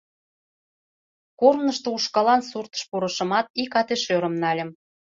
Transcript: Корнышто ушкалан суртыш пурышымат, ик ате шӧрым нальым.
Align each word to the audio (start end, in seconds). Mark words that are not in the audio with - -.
Корнышто 1.39 1.87
ушкалан 1.97 2.41
суртыш 2.49 2.83
пурышымат, 2.89 3.45
ик 3.63 3.73
ате 3.79 3.95
шӧрым 4.03 4.35
нальым. 4.43 4.69